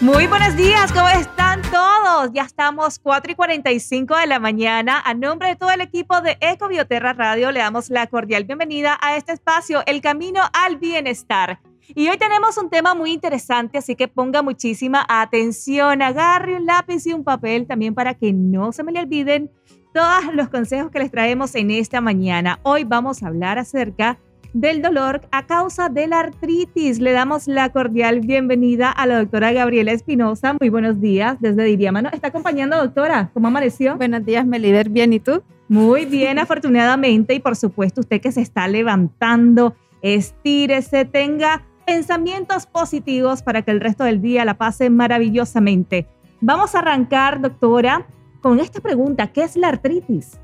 [0.00, 2.30] Muy buenos días, ¿cómo están todos?
[2.32, 4.98] Ya estamos 4 y 45 de la mañana.
[5.04, 9.18] A nombre de todo el equipo de Ecobioterra Radio, le damos la cordial bienvenida a
[9.18, 11.60] este espacio, El Camino al Bienestar.
[11.94, 17.06] Y hoy tenemos un tema muy interesante, así que ponga muchísima atención, agarre un lápiz
[17.06, 19.50] y un papel también para que no se me le olviden
[19.92, 22.58] todos los consejos que les traemos en esta mañana.
[22.62, 24.18] Hoy vamos a hablar acerca
[24.52, 26.98] del dolor a causa de la artritis.
[26.98, 30.56] Le damos la cordial bienvenida a la doctora Gabriela Espinosa.
[30.58, 32.00] Muy buenos días desde Diriama.
[32.12, 33.30] ¿Está acompañando, doctora?
[33.32, 33.96] ¿Cómo amaneció?
[33.96, 34.88] Buenos días, Melider.
[34.88, 35.42] Bien, ¿y tú?
[35.68, 37.34] Muy bien, afortunadamente.
[37.34, 43.80] Y por supuesto, usted que se está levantando, estírese, tenga pensamientos positivos para que el
[43.80, 46.06] resto del día la pase maravillosamente.
[46.40, 48.06] Vamos a arrancar, doctora,
[48.40, 49.28] con esta pregunta.
[49.28, 50.38] ¿Qué es la artritis?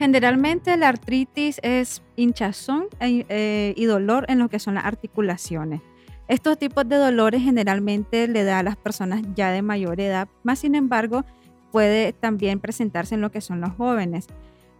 [0.00, 5.82] Generalmente la artritis es hinchazón e, eh, y dolor en lo que son las articulaciones.
[6.26, 10.60] Estos tipos de dolores generalmente le da a las personas ya de mayor edad, más
[10.60, 11.26] sin embargo
[11.70, 14.28] puede también presentarse en lo que son los jóvenes.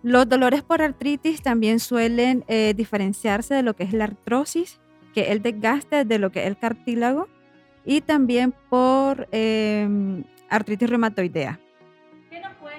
[0.03, 4.81] Los dolores por artritis también suelen eh, diferenciarse de lo que es la artrosis,
[5.12, 7.29] que es el desgaste de lo que es el cartílago,
[7.84, 11.61] y también por em, artritis reumatoidea.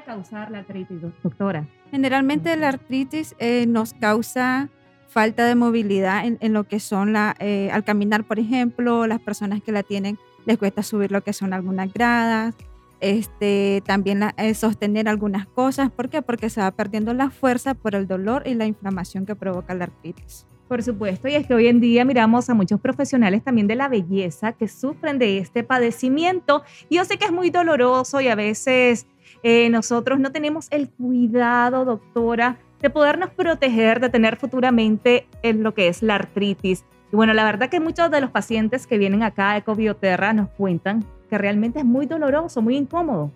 [0.01, 1.67] ¿Qué nos puede causar la artritis, doctora?
[1.89, 4.69] Generalmente la artritis eh, nos causa
[5.07, 9.61] falta de movilidad en, lo que son la, eh, al caminar, por ejemplo, las personas
[9.61, 12.55] que la tienen les cuesta subir lo que son algunas gradas,
[12.99, 15.91] este, también eh, sostener algunas cosas.
[15.91, 16.21] ¿Por qué?
[16.21, 19.85] Porque se va perdiendo la fuerza por el dolor y la inflamación que provoca la
[19.85, 20.45] artritis.
[20.67, 23.89] Por supuesto, y es que hoy en día miramos a muchos profesionales también de la
[23.89, 26.63] belleza que sufren de este padecimiento.
[26.87, 29.05] Y yo sé que es muy doloroso y a veces
[29.43, 35.73] eh, nosotros no tenemos el cuidado, doctora, de podernos proteger, de tener futuramente en lo
[35.73, 36.83] que es la artritis.
[37.11, 40.49] Y bueno, la verdad que muchos de los pacientes que vienen acá a Ecobioterra nos
[40.49, 43.31] cuentan que realmente es muy doloroso, muy incómodo.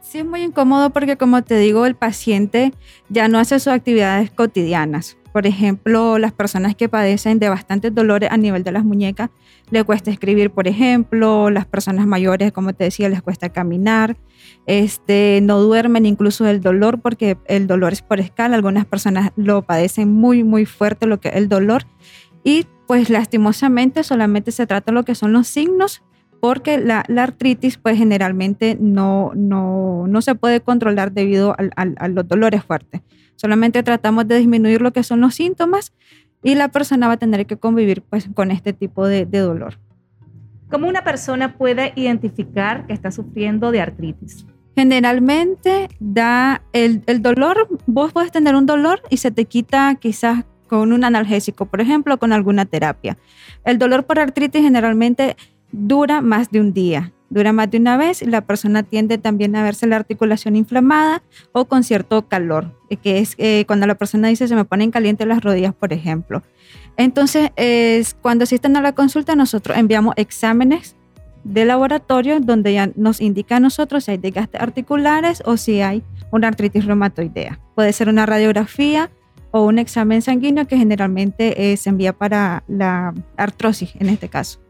[0.00, 2.72] Sí, es muy incómodo porque como te digo, el paciente
[3.08, 5.16] ya no hace sus actividades cotidianas.
[5.34, 9.30] Por ejemplo, las personas que padecen de bastantes dolores a nivel de las muñecas,
[9.68, 14.16] le cuesta escribir, por ejemplo, las personas mayores, como te decía, les cuesta caminar,
[14.66, 19.62] este, no duermen incluso del dolor porque el dolor es por escala, algunas personas lo
[19.62, 21.82] padecen muy, muy fuerte lo que el dolor
[22.44, 26.04] y pues lastimosamente solamente se trata lo que son los signos
[26.44, 32.62] porque la, artritis pues generalmente no, no, no, se puede controlar debido a los dolores
[32.62, 33.00] fuertes.
[33.36, 35.94] Solamente tratamos de disminuir lo que son los síntomas
[36.42, 39.78] y la persona va a tener que convivir pues, con este tipo de, dolor.
[40.70, 44.44] ¿Cómo una persona puede identificar que está sufriendo de artritis?
[44.76, 50.44] Generalmente da el, el, dolor, vos puedes tener un dolor y se te quita quizás
[50.68, 53.16] con un analgésico, por ejemplo, con alguna terapia.
[53.64, 55.36] El dolor por artritis generalmente
[55.74, 59.56] dura más de un día dura más de una vez y la persona tiende también
[59.56, 63.96] a verse la articulación inflamada o con cierto calor, eh, que es eh, cuando la
[63.96, 66.42] persona dice se me ponen calientes las rodillas, por ejemplo.
[66.96, 70.94] Entonces, es, cuando asisten a la consulta, nosotros enviamos exámenes
[71.42, 76.04] de laboratorio donde ya nos indica a nosotros si hay desgastes articulares o si hay
[76.30, 77.58] una artritis reumatoidea.
[77.74, 79.10] Puede ser una radiografía
[79.50, 84.63] o un examen sanguíneo que generalmente eh, se envía para la artrosis en este caso.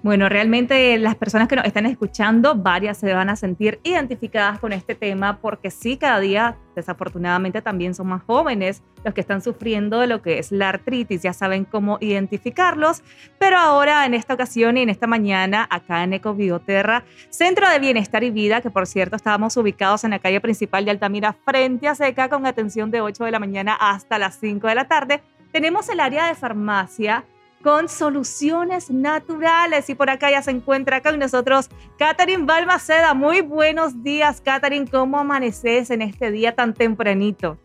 [0.00, 4.72] Bueno, realmente las personas que nos están escuchando, varias se van a sentir identificadas con
[4.72, 9.98] este tema porque sí, cada día desafortunadamente también son más jóvenes los que están sufriendo
[9.98, 13.02] de lo que es la artritis, ya saben cómo identificarlos,
[13.40, 18.22] pero ahora en esta ocasión y en esta mañana acá en Ecobioterra, Centro de Bienestar
[18.22, 21.96] y Vida, que por cierto estábamos ubicados en la calle principal de Altamira frente a
[21.96, 25.88] Seca con atención de 8 de la mañana hasta las 5 de la tarde, tenemos
[25.88, 27.24] el área de farmacia
[27.62, 29.88] con soluciones naturales.
[29.90, 31.68] Y por acá ya se encuentra con nosotros
[31.98, 33.14] Catherine Balmaceda.
[33.14, 34.86] Muy buenos días, Catherine.
[34.86, 37.58] ¿Cómo amaneces en este día tan tempranito?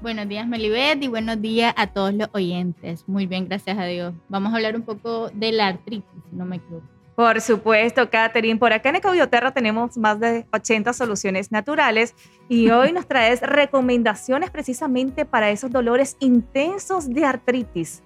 [0.00, 3.02] Buenos días, Melibet, y buenos días a todos los oyentes.
[3.08, 4.14] Muy bien, gracias a Dios.
[4.28, 6.86] Vamos a hablar un poco de la artritis, si no me equivoco.
[7.16, 8.60] Por supuesto, Catherine.
[8.60, 12.14] Por acá en Ecobioterra tenemos más de 80 soluciones naturales
[12.48, 18.04] y hoy nos traes recomendaciones precisamente para esos dolores intensos de artritis.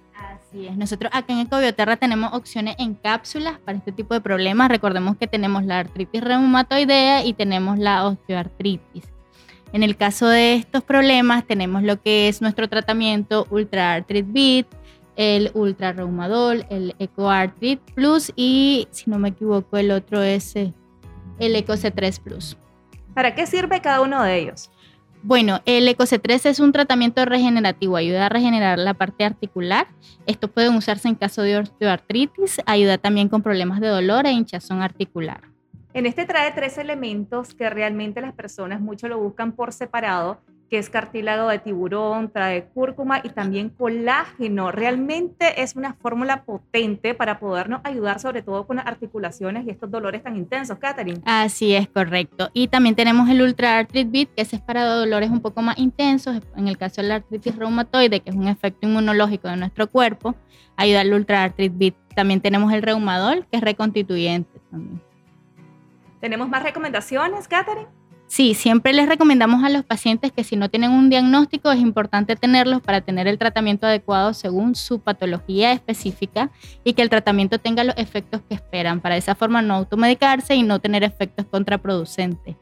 [0.53, 0.69] Así.
[0.77, 4.69] Nosotros acá en Ecobioterra tenemos opciones en cápsulas para este tipo de problemas.
[4.69, 9.03] Recordemos que tenemos la artritis reumatoidea y tenemos la osteoartritis.
[9.73, 14.67] En el caso de estos problemas tenemos lo que es nuestro tratamiento Ultra Arthrit Beat,
[15.15, 20.55] el Ultra Reumadol, el Eco Arthrit Plus y si no me equivoco el otro es
[20.55, 20.73] eh,
[21.39, 22.57] el Eco C3 Plus.
[23.15, 24.69] ¿Para qué sirve cada uno de ellos?
[25.25, 29.87] Bueno, el EcoC3 es un tratamiento regenerativo, ayuda a regenerar la parte articular.
[30.25, 34.81] Esto puede usarse en caso de osteoartritis, ayuda también con problemas de dolor e hinchazón
[34.81, 35.39] articular.
[35.93, 40.79] En este trae tres elementos que realmente las personas mucho lo buscan por separado que
[40.79, 44.71] es cartílago de tiburón, trae cúrcuma y también colágeno.
[44.71, 49.91] Realmente es una fórmula potente para podernos ayudar sobre todo con las articulaciones y estos
[49.91, 51.21] dolores tan intensos, Katherine.
[51.25, 52.49] Así es, correcto.
[52.53, 56.41] Y también tenemos el Ultra Arthrit Beat, que es para dolores un poco más intensos,
[56.55, 60.35] en el caso de la artritis reumatoide, que es un efecto inmunológico de nuestro cuerpo,
[60.75, 61.95] ayuda al Ultra Arthrit Beat.
[62.15, 65.01] También tenemos el Reumadol, que es reconstituyente también.
[66.19, 67.89] ¿Tenemos más recomendaciones, Katherine?
[68.33, 72.35] Sí, siempre les recomendamos a los pacientes que si no tienen un diagnóstico es importante
[72.35, 76.49] tenerlos para tener el tratamiento adecuado según su patología específica
[76.83, 80.55] y que el tratamiento tenga los efectos que esperan, para de esa forma no automedicarse
[80.55, 82.55] y no tener efectos contraproducentes.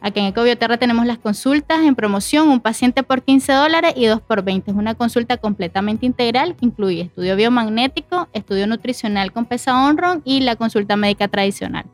[0.00, 4.20] Aquí en Ecobioterra tenemos las consultas en promoción, un paciente por 15 dólares y dos
[4.20, 4.70] por 20.
[4.70, 10.42] Es una consulta completamente integral que incluye estudio biomagnético, estudio nutricional con pesa Onron y
[10.42, 11.86] la consulta médica tradicional.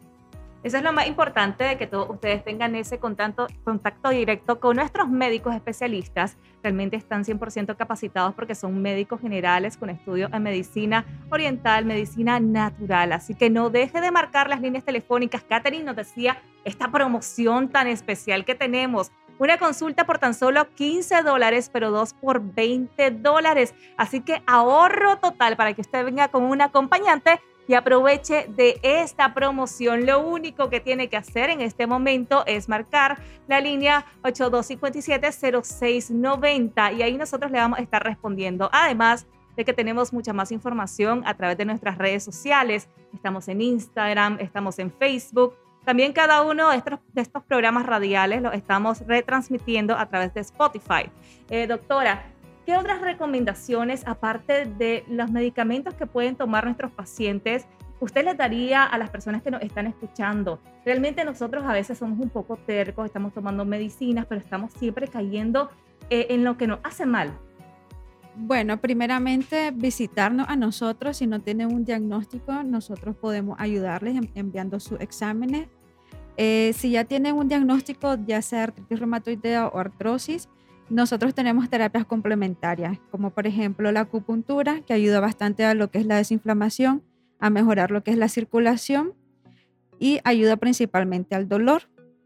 [0.65, 4.77] Eso es lo más importante de que todos ustedes tengan ese contacto, contacto directo con
[4.77, 6.37] nuestros médicos especialistas.
[6.65, 13.13] Realmente están 100% capacitados porque son médicos generales con estudios en medicina oriental, medicina natural.
[13.13, 15.45] Así que no deje de marcar las líneas telefónicas.
[15.45, 19.13] Katherine nos decía esta promoción tan especial que tenemos.
[19.39, 23.73] Una consulta por tan solo 15 dólares, pero dos por 20 dólares.
[23.97, 29.33] Así que ahorro total para que usted venga con un acompañante y aproveche de esta
[29.35, 30.07] promoción.
[30.07, 37.03] Lo único que tiene que hacer en este momento es marcar la línea 8257-0690 y
[37.03, 38.69] ahí nosotros le vamos a estar respondiendo.
[38.73, 39.29] Además,
[39.59, 42.89] de que tenemos mucha más información a través de nuestras redes sociales.
[43.13, 45.57] Estamos en Instagram, estamos en Facebook.
[45.85, 46.81] También cada uno de
[47.17, 51.11] estos, programas radiales los estamos retransmitiendo a través de Spotify.
[51.51, 52.25] Eh, doctora,
[52.69, 57.65] ¿Qué otras recomendaciones, aparte de los medicamentos que pueden tomar nuestros pacientes,
[57.99, 60.61] usted les daría a las personas que nos están escuchando?
[60.85, 65.71] Realmente nosotros a veces somos un poco tercos, estamos tomando medicinas, pero estamos siempre cayendo
[66.11, 67.33] eh, en lo que nos hace mal.
[68.37, 71.17] Bueno, primeramente visitarnos a nosotros.
[71.17, 75.69] Si no tienen un diagnóstico, nosotros podemos ayudarles enviando sus exámenes.
[76.37, 80.51] Eh, si ya tienen un diagnóstico, ya sea artritis reumatoidea o artrosis,
[80.91, 85.99] nosotros tenemos terapias complementarias, como por ejemplo la acupuntura, que ayuda bastante a lo que
[85.99, 87.03] es la desinflamación,
[87.39, 89.13] a mejorar lo que es la circulación
[89.99, 91.83] y ayuda principalmente al dolor.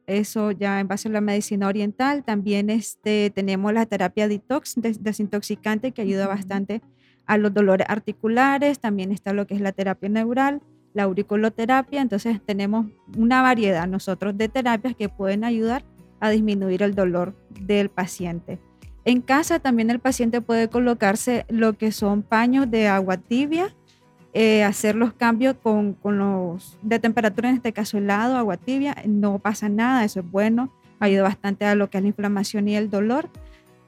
[0.06, 2.24] Eso ya en base a la medicina oriental.
[2.24, 6.82] También este, tenemos la terapia detox, desintoxicante, que ayuda bastante
[7.26, 8.78] a los dolores articulares.
[8.78, 10.60] También está lo que es la terapia neural,
[10.92, 12.00] la auriculoterapia.
[12.00, 12.86] Entonces tenemos
[13.16, 15.84] una variedad nosotros de terapias que pueden ayudar
[16.22, 18.60] a disminuir el dolor del paciente.
[19.04, 23.74] En casa también el paciente puede colocarse lo que son paños de agua tibia,
[24.32, 29.40] eh, hacer los cambios con, los de temperatura, en este caso helado, agua tibia, no
[29.40, 32.88] pasa nada, eso es bueno, ayuda bastante a lo que es la inflamación y el
[32.88, 33.28] dolor.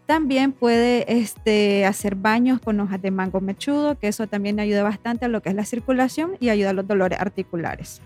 [0.07, 5.25] También puede este, hacer baños con hojas de mango mechudo, que eso también ayuda bastante
[5.25, 8.03] a lo que es la circulación y ayuda a los dolores articulares.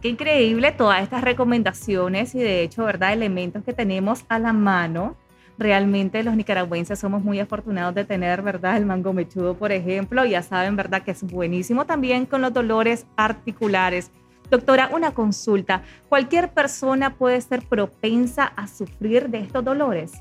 [0.00, 3.12] Qué increíble todas estas recomendaciones y de hecho, ¿verdad?
[3.12, 5.16] Elementos que tenemos a la mano.
[5.58, 8.76] Realmente los nicaragüenses somos muy afortunados de tener, ¿verdad?
[8.76, 10.24] El mango mechudo, por ejemplo.
[10.24, 11.02] Ya saben, ¿verdad?
[11.02, 14.12] Que es buenísimo también con los dolores articulares.
[14.50, 15.82] Doctora, una consulta.
[16.08, 20.12] ¿Cualquier persona puede ser propensa a sufrir de estos dolores?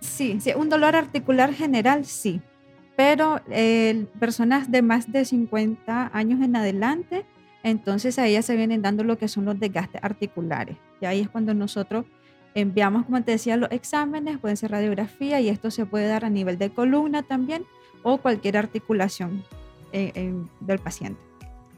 [0.00, 2.42] Sí, sí un dolor articular general, sí.
[2.96, 7.24] Pero eh, personas de más de 50 años en adelante,
[7.66, 10.76] entonces a ella se vienen dando lo que son los desgastes articulares.
[11.00, 12.04] Y ahí es cuando nosotros
[12.54, 16.30] enviamos, como te decía, los exámenes, pueden ser radiografía y esto se puede dar a
[16.30, 17.64] nivel de columna también
[18.04, 19.42] o cualquier articulación
[19.92, 21.20] eh, del paciente.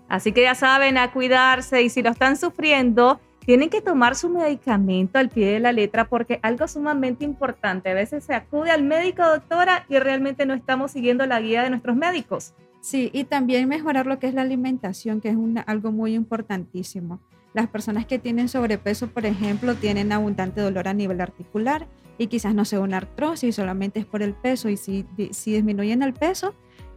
[0.09, 4.29] Así que ya saben, a cuidarse y si lo están sufriendo, tienen que tomar su
[4.29, 7.89] medicamento al pie de la letra porque algo sumamente importante.
[7.89, 11.71] A veces se acude al médico, doctora, y realmente no estamos siguiendo la guía de
[11.71, 12.53] nuestros médicos.
[12.81, 17.21] Sí, y también mejorar lo que es la alimentación, que es algo muy importantísimo.
[17.55, 22.55] Las personas que tienen sobrepeso, por ejemplo, tienen abundante dolor a nivel articular y quizás
[22.55, 26.55] no sea una artrosis, solamente es por el peso y si, si disminuyen el peso,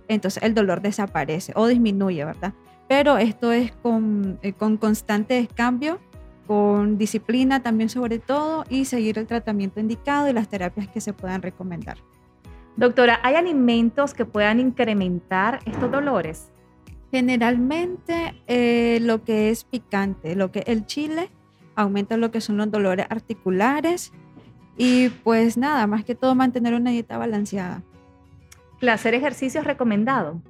[0.08, 2.54] entonces el dolor desaparece o disminuye, ¿verdad?
[2.88, 5.98] Pero esto es con, eh, con constantes cambios
[6.52, 11.14] con disciplina también sobre todo y seguir el tratamiento indicado y las terapias que se
[11.14, 11.98] puedan recomendar.
[12.82, 16.50] Doctora, ¿hay alimentos que puedan incrementar estos dolores?
[17.12, 21.30] Generalmente eh, lo que es picante, lo que el chile
[21.76, 24.12] aumenta lo que son los dolores articulares
[24.80, 27.84] y pues nada, más que todo mantener una dieta balanceada.
[28.92, 30.42] ¿Hacer ejercicio es recomendado?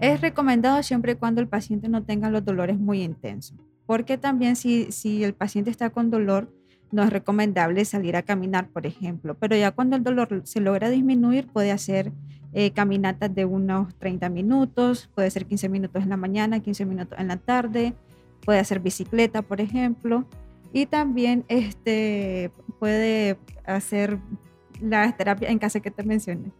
[0.00, 4.56] Es recomendado siempre y cuando el paciente no tenga los dolores muy intensos, porque también
[4.56, 6.50] si, si el paciente está con dolor,
[6.90, 10.90] no es recomendable salir a caminar, por ejemplo, pero ya cuando el dolor se logra
[10.90, 12.12] disminuir, puede hacer
[12.52, 17.18] eh, caminatas de unos 30 minutos, puede ser 15 minutos en la mañana, 15 minutos
[17.18, 17.94] en la tarde,
[18.44, 20.24] puede hacer bicicleta, por ejemplo,
[20.72, 24.18] y también este, puede hacer
[24.80, 26.52] la terapia en casa que te mencioné.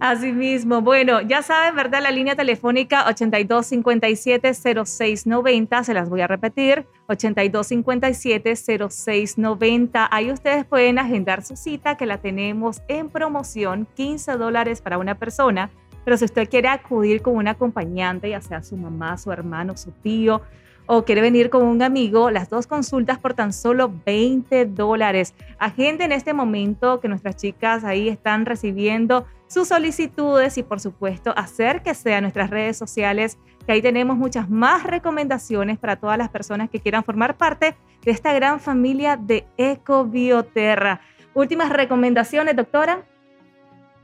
[0.00, 0.80] Así mismo.
[0.80, 2.00] Bueno, ya saben, ¿verdad?
[2.02, 10.06] La línea telefónica 8257-0690, se las voy a repetir, 8257-0690.
[10.12, 15.16] Ahí ustedes pueden agendar su cita, que la tenemos en promoción, 15 dólares para una
[15.16, 15.68] persona.
[16.04, 19.90] Pero si usted quiere acudir con un acompañante, ya sea su mamá, su hermano, su
[19.90, 20.42] tío,
[20.90, 25.34] o quiere venir con un amigo, las dos consultas por tan solo 20 dólares.
[25.58, 31.34] Agende en este momento que nuestras chicas ahí están recibiendo sus solicitudes y por supuesto
[31.36, 36.70] acérquese a nuestras redes sociales, que ahí tenemos muchas más recomendaciones para todas las personas
[36.70, 41.02] que quieran formar parte de esta gran familia de Ecobioterra.
[41.34, 43.02] Últimas recomendaciones, doctora.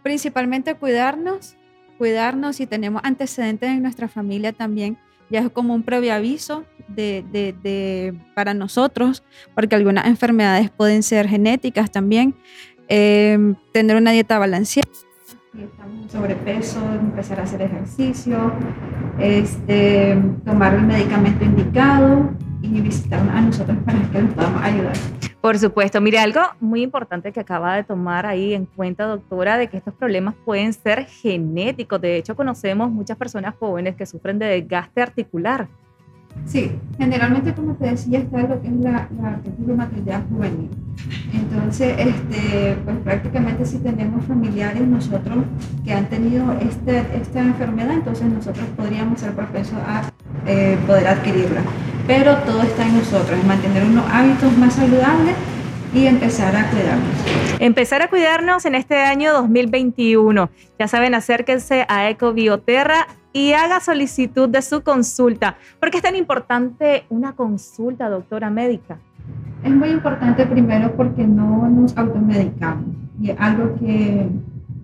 [0.02, 1.56] Principalmente cuidarnos,
[1.96, 4.98] cuidarnos y tenemos antecedentes en nuestra familia también
[5.30, 9.22] ya es como un previo aviso de, para nosotros,
[9.54, 12.34] porque algunas enfermedades pueden ser genéticas también.
[12.88, 14.88] Em, tener una dieta balanceada.
[15.52, 18.52] Si estamos en sobrepeso, empezar a hacer ejercicio,
[19.18, 24.96] este, tomar el medicamento indicado y visitar a nosotros para que nos podamos ayudar.
[25.44, 26.00] Por supuesto.
[26.00, 29.92] Mire, algo muy importante que acaba de tomar ahí en cuenta, doctora, de que estos
[29.92, 32.00] problemas pueden ser genéticos.
[32.00, 35.68] De hecho, conocemos muchas personas jóvenes que sufren de desgaste articular.
[36.46, 40.70] Sí, generalmente, como te decía, está lo que es la, la juvenil.
[41.34, 45.44] Entonces, este, pues prácticamente si tenemos familiares nosotros
[45.84, 50.10] que han tenido este, esta enfermedad, entonces nosotros podríamos ser propensos a
[50.46, 51.60] eh, poder adquirirla
[52.06, 55.34] pero todo está en nosotros, en mantener unos hábitos más saludables
[55.94, 57.60] y empezar a cuidarnos.
[57.60, 60.50] Empezar a cuidarnos en este año 2021.
[60.78, 65.56] Ya saben, acérquense a Ecobioterra y haga solicitud de su consulta.
[65.80, 68.98] ¿Por qué es tan importante una consulta, doctora médica?
[69.62, 72.86] Es muy importante primero porque no nos automedicamos
[73.20, 74.28] y es algo que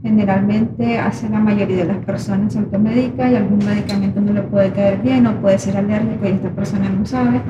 [0.03, 4.71] generalmente hace la mayoría de las personas se automedica y algún medicamento no le puede
[4.73, 7.41] caer bien o puede ser alérgico y esta persona no sabe.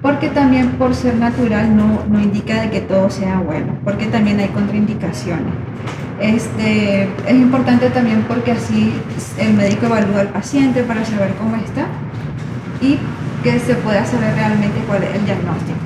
[0.00, 4.38] Porque también por ser natural no, no indica de que todo sea bueno, porque también
[4.38, 5.52] hay contraindicaciones.
[6.20, 8.92] Este, es importante también porque así
[9.38, 11.86] el médico evalúa al paciente para saber cómo está
[12.80, 12.98] y
[13.42, 15.78] que se pueda saber realmente cuál es el diagnóstico.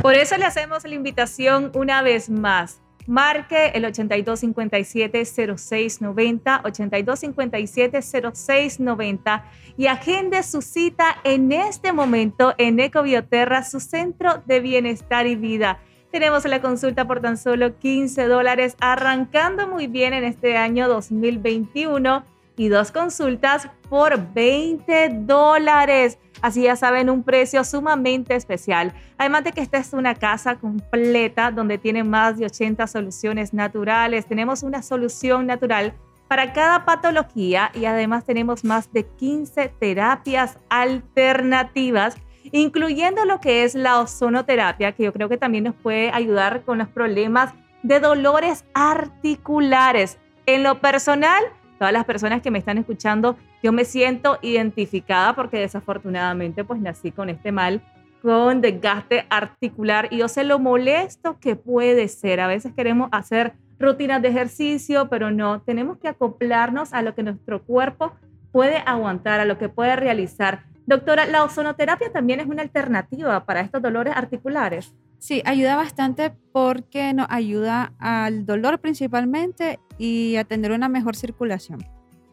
[0.00, 9.42] Por eso le hacemos la invitación una vez más Marque el 8257-0690, 8257-0690
[9.76, 15.80] y agende su cita en este momento en Ecobioterra, su centro de bienestar y vida.
[16.12, 22.22] Tenemos la consulta por tan solo 15 dólares, arrancando muy bien en este año 2021
[22.60, 26.18] y dos consultas por 20 dólares.
[26.42, 28.92] Así ya saben, un precio sumamente especial.
[29.16, 34.26] Además de que esta es una casa completa donde tiene más de 80 soluciones naturales.
[34.26, 35.94] Tenemos una solución natural
[36.28, 42.18] para cada patología y además tenemos más de 15 terapias alternativas,
[42.52, 46.76] incluyendo lo que es la ozonoterapia, que yo creo que también nos puede ayudar con
[46.76, 50.18] los problemas de dolores articulares.
[50.44, 51.42] En lo personal,
[51.80, 57.10] todas las personas que me están escuchando, yo me siento identificada porque desafortunadamente pues nací
[57.10, 57.80] con este mal,
[58.20, 62.40] con desgaste articular y yo sé lo molesto que puede ser.
[62.40, 67.22] A veces queremos hacer rutinas de ejercicio, pero no, tenemos que acoplarnos a lo que
[67.22, 68.12] nuestro cuerpo
[68.52, 70.64] puede aguantar, a lo que puede realizar.
[70.90, 74.92] Doctora, la ozonoterapia también es una alternativa para estos dolores articulares.
[75.20, 81.86] Sí, ayuda bastante porque nos ayuda al dolor principalmente y a tener una mejor circulación.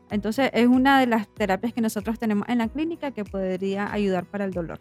[0.10, 4.26] Entonces es una de las terapias que nosotros tenemos en la clínica que podría ayudar
[4.26, 4.80] para el dolor.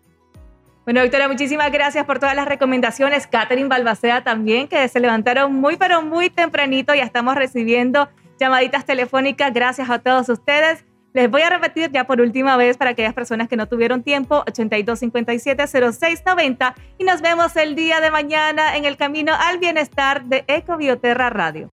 [0.87, 3.26] Bueno, doctora, muchísimas gracias por todas las recomendaciones.
[3.26, 6.95] Catherine Balbacea también, que se levantaron muy, pero muy tempranito.
[6.95, 8.09] Ya estamos recibiendo
[8.40, 9.52] llamaditas telefónicas.
[9.52, 10.83] Gracias a todos ustedes.
[11.16, 14.44] Les voy a repetir ya por última vez para aquellas personas que no tuvieron tiempo,
[14.49, 21.30] 8257-0690 y nos vemos el día de mañana en el camino al bienestar de Ecobioterra
[21.30, 21.73] Radio.